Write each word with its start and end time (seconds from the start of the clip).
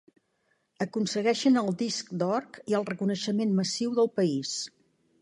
Aconsegueixen 0.85 1.61
el 1.61 1.69
disc 1.83 2.11
d'Or 2.23 2.49
i 2.73 2.81
el 2.81 2.91
reconeixement 2.91 3.57
massiu 3.63 3.97
del 4.01 4.15
país. 4.19 4.61